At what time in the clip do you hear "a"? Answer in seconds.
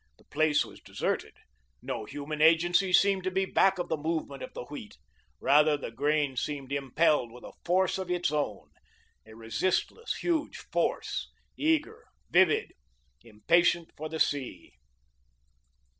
7.43-7.51, 9.27-9.35